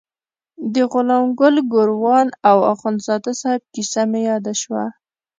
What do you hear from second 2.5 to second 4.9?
اخندزاده صاحب کیسه مې یاده شوه.